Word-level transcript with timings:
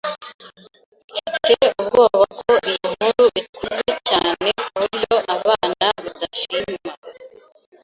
Mfite 1.33 1.65
ubwoba 1.81 2.23
ko 2.37 2.51
iyi 2.71 2.87
nkuru 2.95 3.23
ikuze 3.41 3.81
cyane 4.07 4.49
kuburyo 4.59 5.15
abana 5.35 5.85
badashima. 6.03 6.91